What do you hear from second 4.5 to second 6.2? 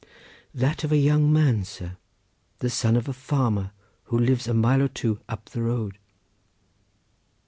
mile or so up the road."